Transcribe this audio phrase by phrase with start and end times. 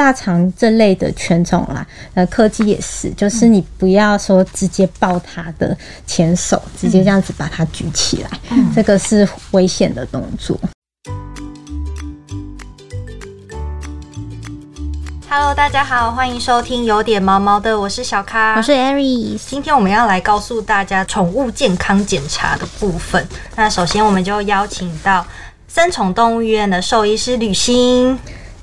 [0.00, 5.76] 腊肠这类的犬种啦，呃，柯基也是，就是你不要说直接抱它的
[6.06, 8.30] 前手，直接这样子把它举起来，
[8.74, 10.58] 这个是危险的动作。
[15.28, 19.38] Hello，大家好，欢迎收听有点毛毛的，我是小咖，我是 Aries。
[19.46, 23.22] 今天我们要来告诉大家宠物健康检查的部分。
[23.54, 25.26] 那首先我们就邀请到
[25.68, 28.18] 三宠动物医院的兽医师吕欣。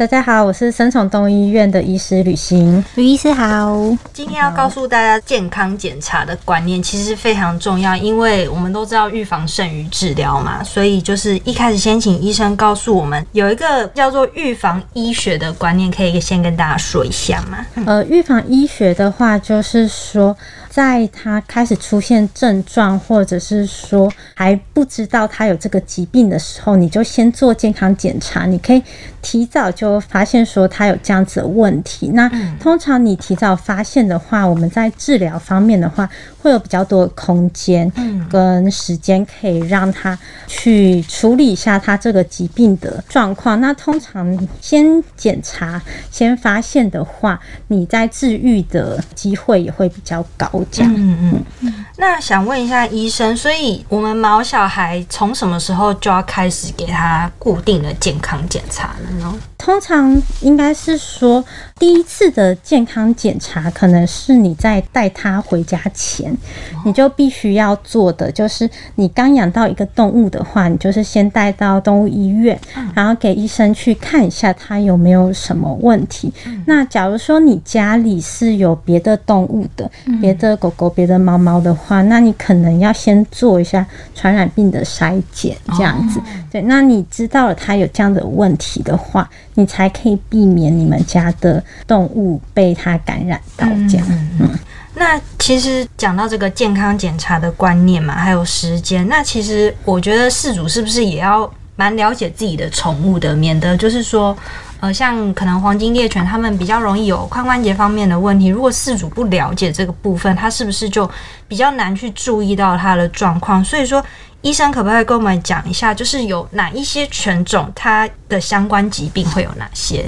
[0.00, 2.82] 大家好，我是生宠动物医院的医师吕欣。
[2.94, 3.76] 吕医师好，
[4.14, 17.58] 今天要告诉大家健康检查的观念其实非常重要，因为我们都知道预防胜于治疗嘛，所以就是一开始先请医生告诉我们有一个叫做预防医学的观念，可以先跟大家说一下吗？
[17.84, 20.34] 呃，预防医学的话，就是说。
[20.70, 28.46] 在他开始出现症状，或者是说还不知道他有这个疾病的时候，你就先做健康检查。
[28.46, 28.80] 你可以
[29.20, 32.10] 提早就发现说他有这样子的问题。
[32.14, 36.08] 那通常你提早发现的话，我们在治疗方面的话，
[36.40, 37.92] 会有比较多的空间
[38.30, 43.60] 跟时间，可以让他去处理一下他这个疾病的状况。
[43.60, 45.82] 那通常先检查、
[46.12, 50.59] 先发现的话，你在治愈的机会也会比较高。
[50.80, 59.34] 嗯嗯嗯，那想问一下医生，所以我们毛小孩从什么时候就要开始给他固定的健康检查了呢？
[59.70, 61.44] 通常应该是说，
[61.78, 66.36] 第一次的健康检查可能是你在带它回家前，
[66.84, 72.58] 你就必须要做的，就是你刚养到一个动物的话，你就是先带到动物医院，
[72.94, 76.32] 然后给医生去看一下它有没有什么问题。
[76.66, 79.88] 那假如说你家里是有别的动物的，
[80.20, 86.20] 别的狗狗、别的猫猫的话，那你可能要先做一下传染病的筛检，这样子。
[86.50, 89.30] 对，那你知道了它有这样的问题的话。
[89.60, 94.06] 你才可以避免你们家的动物被它感染到这样。
[94.40, 94.58] 嗯，
[94.94, 104.36] 那其实讲到这个健康检查的观念嘛，还有时间，那其实我觉得饲主是不是也要蛮了解自己的宠物的，免得就是说，
[104.80, 108.46] 呃，像可能黄金猎犬，他们比较容易有髋关节方面的问题。
[108.46, 111.08] 如果饲主不了解这个部分，他是不是就
[111.46, 113.62] 比较难去注意到它的状况？
[113.62, 114.02] 所以说。
[114.42, 120.04] 医生可不可以跟我们讲一下，就是有哪一些犬种，它的相关疾病会有哪些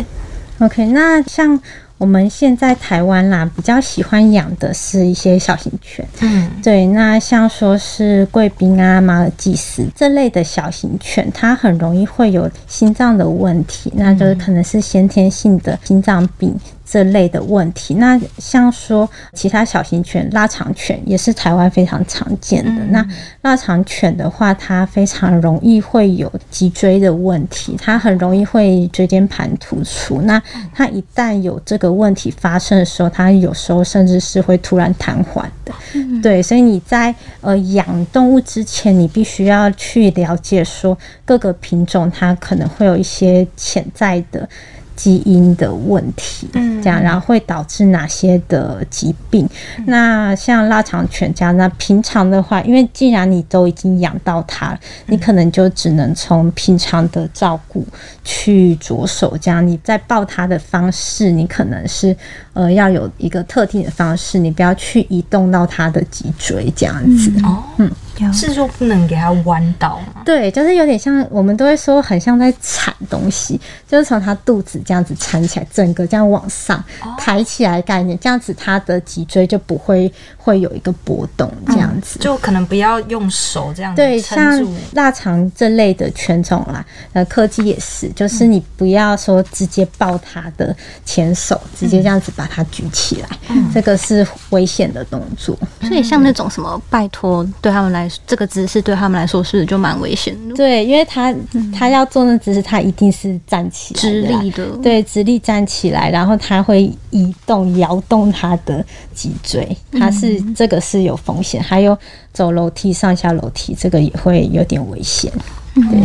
[0.60, 1.60] ？OK，那像
[1.98, 16.58] 我们现在台湾啦，比较喜欢养的是一些小型犬，嗯，对，那像说是贵宾啊、马尔济斯这类的小型犬，它很容易会有心脏的问题，那就是可能是先天性的心脏病。
[16.92, 22.84] 这类的问题，那像说其他小型犬，腊肠犬也是台湾非常常见的。
[22.90, 23.02] 那
[23.40, 30.20] 腊肠犬的话，它非常容易会有脊椎的问题，它很容易会椎间盘突出。
[30.20, 30.38] 那
[30.74, 35.72] 它一旦有这个问题发生的时候，它有时候甚至是会突然瘫痪的。
[36.20, 44.46] 对，所以你在呃养动物之前，你必须要去了解说各个品种它可能会有一些潜在的。
[44.94, 46.46] 基因的问题，
[46.82, 49.48] 这样，然后会导致哪些的疾病？
[49.86, 57.86] 那像腊肠犬这样，那平常的话，因为既然你都已经养到它了，你可能就只能从平常的照顾
[58.24, 59.36] 去着手。
[59.40, 62.16] 这样，你在抱它的方式，你可能是
[62.52, 67.32] 呃要有一个特定的方式，你不要去移动到它的脊椎这样子。
[67.44, 67.90] 哦，嗯。
[68.30, 70.22] 是说不能给它弯倒吗？
[70.24, 76.82] 对，就是有点像我们都会说很像在铲东西，就是从它肚子这样子铲起来，整个这样往上
[77.16, 84.62] 抬起来概念，这样子它的脊椎就不会会有一个波动，这样子就可能不要用手这样对，像
[84.92, 86.84] 腊肠这类的犬种啦，
[87.14, 93.28] 呃，柯基也是，就是你不要说直接抱它的前手，直接这样子把它举起来，
[93.72, 95.56] 这个是危险的动作。
[95.80, 98.11] 所以像那种什么拜托对他们来。
[98.26, 100.54] 这个姿势对他们来说是就蛮危险的。
[100.54, 101.34] 对，因为他
[101.76, 104.66] 他要做那姿势，他一定是站起来，直立的。
[104.82, 111.62] 对，直立站起来，然后他会移动、摇动他的脊椎，他是这个是有风险。
[111.62, 111.96] 还有
[112.32, 115.32] 走楼梯、上下楼梯，这个也会有点危险。
[115.74, 116.00] 对，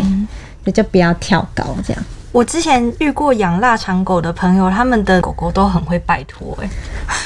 [0.64, 2.04] 那就不要跳高这样。
[2.38, 6.70] 我之前遇过养腊肠狗的朋友，他们的狗狗都很会拜托，哎，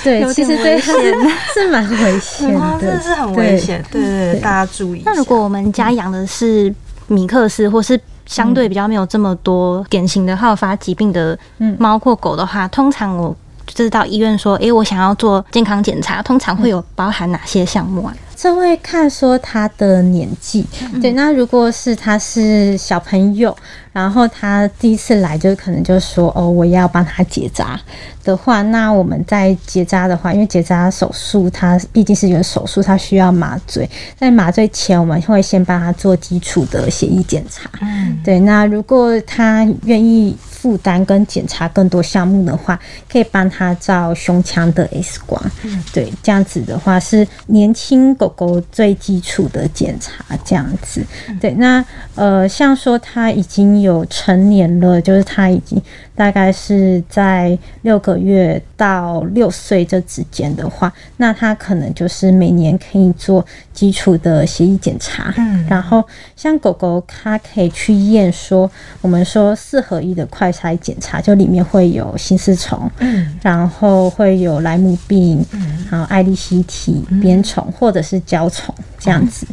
[0.01, 0.95] 对，其实危险，
[1.53, 5.01] 是蛮危险的，真的是很危险，对对对，大家注意。
[5.05, 6.73] 那如果我们家养的是
[7.07, 11.37] 米克斯，或是相对比较没有这么多典型的好发疾病的
[11.77, 13.35] 猫或狗的话，通常我
[13.67, 18.13] 就是到医院说，哎，我想要做健康检查，通常会有包含哪些项目啊？
[18.41, 20.65] 这会看说他的年纪。
[20.99, 23.55] 对，那如果是他是小朋友。
[23.93, 27.77] 然后他第一次来就可能就说哦，我要帮他结扎
[28.23, 33.87] 的话，那我们在结扎的话，因为结扎手术它毕竟是一个手术，它需要麻醉。
[34.17, 37.69] 在麻醉前，我们会先帮他做基础的血液检查。
[37.81, 38.39] 嗯，对。
[38.39, 40.35] 那如果他愿意。
[40.61, 42.79] 负担跟检查更多项目的话，
[43.11, 45.41] 可以帮他照胸腔的 X 光。
[45.63, 50.23] 嗯，对，这样子的话是年轻狗狗最基础的检查。
[50.45, 51.03] 这样子，
[51.39, 51.51] 对。
[51.53, 55.81] 那呃，像说他已经有成年了，就是他已经。
[56.13, 63.43] 大概是在六个月到六岁这之间的话，那他可能就是每年可以做
[63.73, 65.33] 基础的血液检查。
[65.37, 66.05] 嗯，然后
[66.35, 68.69] 像狗狗，它可以去验说，
[69.01, 79.47] 我们说四合一的快筛检查，就里面会有心丝虫，嗯，然后会有莱姆病，嗯，然后爱利希体、鞭虫或者是胶虫这样子。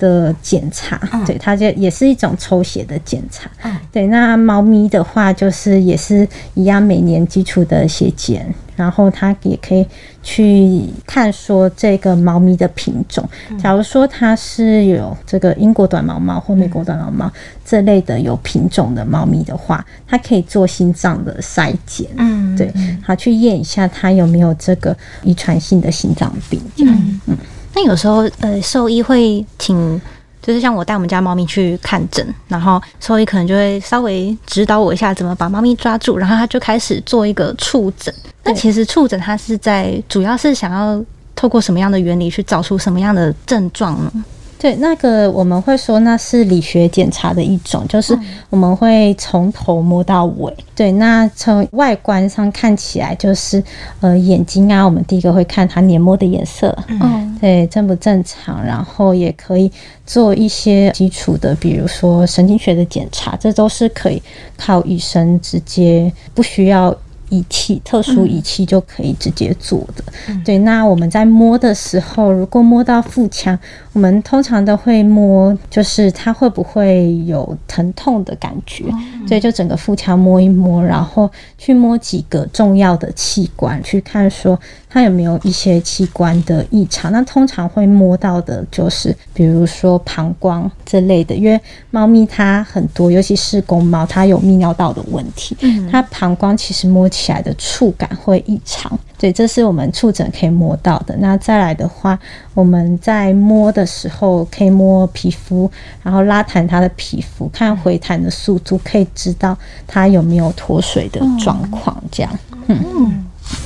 [0.00, 0.96] 的检查，
[1.26, 3.50] 对，它就也是一种抽血的检查。
[3.90, 6.24] 对，那猫咪的话，就是也是
[6.54, 9.84] 一样，每年基础的血检，然后它也可以
[10.22, 13.28] 去探索这个猫咪的品种。
[13.60, 17.30] 假如说它是有这个英国短毛猫或美国短毛猫
[17.64, 22.06] 这类的有品种的猫咪的话，它可以做心脏的筛检。
[22.16, 22.72] 嗯，对，
[23.02, 26.60] 好去验一下它有没有这个遗传性的心脏病。
[26.76, 27.36] 嗯嗯。
[27.74, 30.00] 那有时候，呃，兽医会请，
[30.48, 38.14] 就是像我带我们家猫咪去看诊，然后兽医可能就会稍微指导我一下怎么把猫咪抓住，然后他就开始做一个触诊。
[38.44, 41.04] 那其实触诊它是在主要是想要
[41.36, 44.10] 透过什么样的原理去找出什么样的症状呢？
[44.58, 48.18] 对，那个我们会说那是理学检查的一种，就是
[48.50, 50.52] 我们会从头摸到尾。
[50.74, 53.62] 对，那从外观上看起来就是
[54.00, 59.70] 呃眼睛啊，我们第一个会看它黏膜的颜色，嗯，对，正不正常，然后也可以
[60.04, 64.20] 做一些基础的，比如说神经学的检查，这都是可以
[64.56, 66.94] 靠医生直接不需要。
[67.30, 70.04] 仪器特殊仪器就可以直接做的，
[70.44, 70.58] 对。
[70.58, 73.58] 那我们在摸的时候，如果摸到腹腔，
[73.92, 78.84] 我们通常都会摸，就是它会不会有疼痛的感觉？
[79.26, 84.58] 所以就整个腹腔摸一摸，然后去摸几个重要的器官，去看说。
[84.90, 87.12] 它有没有一些器官的异常？
[87.12, 91.60] 那通常会摸到的就是，比如说膀胱这类的，因为
[91.90, 95.54] 猫咪它很多，尤其是公猫，它有泌尿道的问题，
[95.90, 98.96] 它膀胱其实摸起来的触感会异常。
[99.18, 101.16] 对，这是我们触诊可以摸到的。
[101.16, 102.16] 那再来的话，
[102.54, 105.68] 我们在摸的时候可以摸皮肤，
[106.02, 109.56] 然后拉弹它的皮肤，看回弹的速度，可以知道
[109.86, 112.00] 它有没有脱水的状况。
[112.12, 112.32] 这样，
[112.68, 113.24] 嗯。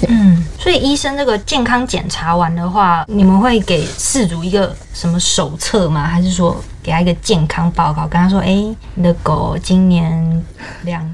[0.08, 6.06] 嗯，所以医生这个健康检查完的话，你们会给事主一个什么手册吗？
[6.06, 6.56] 还是说？
[6.84, 8.54] 给他一个健康报告，跟他说：“哎，
[8.94, 10.40] 你的狗今年两岁。”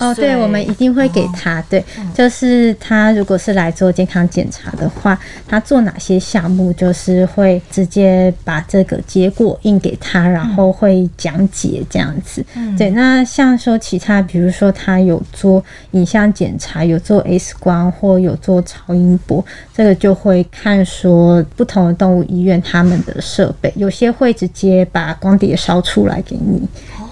[0.09, 1.63] 哦，对，我们一定会给他。
[1.69, 1.85] 对，
[2.15, 12.43] 就是他如果是来做健康检查的话，他做哪些项目，就是会直接把这个结果印给他，然后会讲解这样子。
[12.79, 19.45] 对，那像说其他，比如说他有做影像检查，有做 X 光或有做超音波，
[19.75, 25.59] 这个就会看说不同的动物医院他们的设备，有些会直接把光碟。
[25.59, 26.63] 烧出来给你，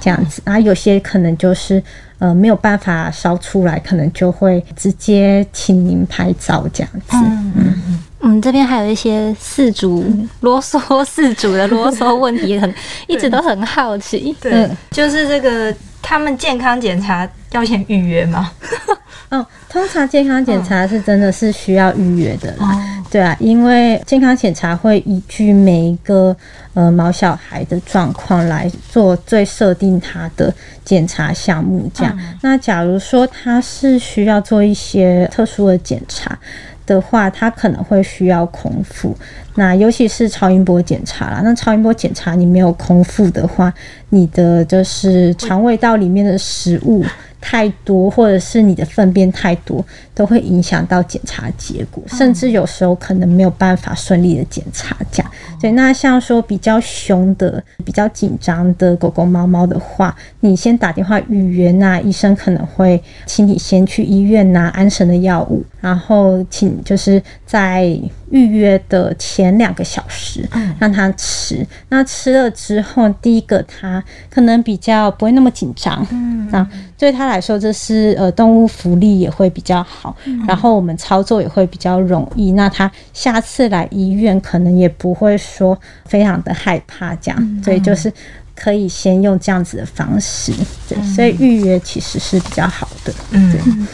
[0.00, 1.82] 这样子，然后有些可能就是
[2.18, 7.16] 呃没有办法烧出来，可能就会直接请您拍照这样子。
[7.16, 10.04] 嗯嗯，我们这边还有一些四主
[10.40, 12.74] 啰嗦，四主的啰嗦问题很
[13.06, 14.34] 一直都很好奇。
[14.40, 18.50] 对，就是这个他们健康检查要先预约吗？
[19.28, 22.95] 哦，通常健康检查是真的是需要预约的啦。
[23.10, 26.36] 对啊，因为健康检查会依据每一个
[26.74, 30.52] 呃毛小孩的状况来做最设定他的
[30.84, 31.90] 检查项目。
[31.94, 36.38] 这样，那假如说他是需要做一些特殊的检查
[36.84, 39.16] 的话，他可能会需要空腹。
[39.54, 43.72] 那尤其是超音波检查啦，那超音波检查你没有空腹的话，
[44.10, 47.04] 你的就是肠胃道里面的食物。
[47.48, 54.96] 太多，或者是你的粪便太多，都会影响到检查结果，甚至有时候可能没有办法顺利的检查。
[55.12, 55.70] 这样，对。
[55.70, 65.64] 那像说比较凶的、比较紧张的狗狗、猫猫的话，你先打电话预约，那医生可能会请你先去医院拿安神的药物。
[65.86, 67.84] 然后请就是在
[68.32, 70.44] 预约的前两个小时
[70.80, 71.64] 让他吃。
[71.90, 80.16] 那吃了之后，第一个他可能比较不会那么紧张，嗯，那对他来说这是呃动物福利也会比较好，
[80.48, 82.50] 然后我们操作也会比较容易。
[82.50, 88.12] 那他下次来医院可能也不会说非常的害怕这样，所以就是
[88.56, 90.52] 可以先用这样子的方式，
[90.88, 93.86] 对，所以预约其实是比较好的，嗯。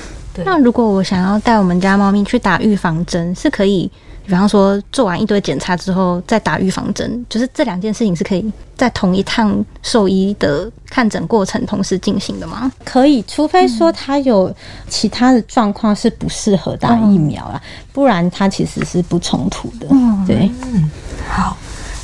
[0.44, 3.90] 那如果我想要带我们家猫咪去打预防针，是可以，
[4.24, 12.70] 比方说做完一堆检查之后再打预防针，就是这两件事情是可以在同一趟兽医的看诊过程同时进行的吗？
[12.84, 14.54] 可以，除非说它有
[14.88, 17.60] 其他的状况是不适合打疫苗啦，
[17.92, 19.86] 不然它其实是不冲突的。
[19.90, 20.90] 嗯对，嗯，
[21.28, 21.56] 好。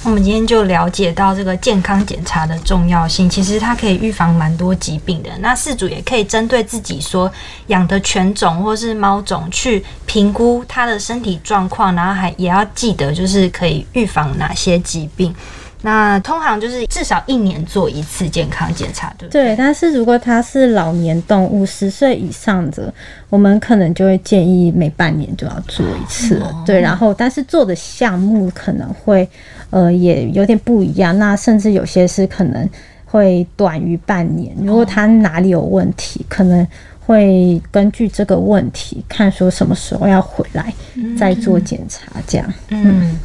[0.08, 5.28] 我们今天就了解到这个健康检查的重要性，其实它可以预防蛮多疾病的。
[5.40, 7.30] 那饲主也可以针对自己说
[7.66, 15.34] 养的犬种或是猫种去评估它的身体状况，然后还也要记得就是可以预防哪些疾病。
[15.82, 19.44] 那通常就是至少一年做一次健康检查，对不对？
[19.44, 22.92] 对，但是如果它是老年动物，十岁以上的，
[23.30, 26.42] 我们可能就会建议每半年就要做一次。
[26.66, 29.28] 对，然后但是做的项目可能会
[29.70, 32.68] 呃也有点不一样，那甚至有些是可能
[33.04, 34.52] 会短于半年。
[34.60, 36.66] 如果它哪里有问题，可能
[37.06, 40.74] 会根据这个问题看说什么时候要回来
[41.16, 42.52] 再做检查，这样。
[42.70, 43.16] 嗯。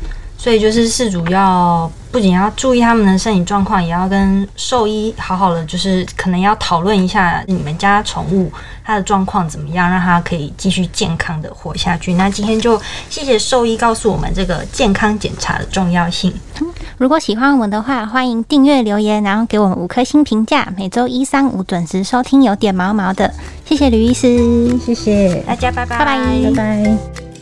[0.44, 8.52] 所以就是事主要不仅要注意他们的身体状况，也要跟兽医好好的，就是可能要讨论一下你们家宠物
[8.84, 12.16] 它的状况怎么样，让它可以继续健康的活下去。
[12.16, 12.78] 那今天就
[13.10, 16.34] 谢谢兽医告诉我们这个健康检查的重要性。
[16.98, 20.68] 如果喜欢我们的话，欢迎订阅留言，然后给我们五颗星评价。
[20.76, 23.34] 每周一、三、五准时收听，有点毛毛的。
[23.64, 27.33] 谢谢吕医师，谢谢大家，拜拜，拜拜，拜拜。